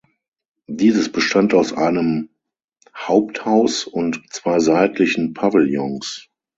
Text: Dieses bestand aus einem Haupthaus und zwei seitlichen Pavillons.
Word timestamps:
Dieses 0.65 1.11
bestand 1.11 1.53
aus 1.53 1.73
einem 1.73 2.31
Haupthaus 2.95 3.85
und 3.85 4.19
zwei 4.33 4.57
seitlichen 4.57 5.35
Pavillons. 5.35 6.27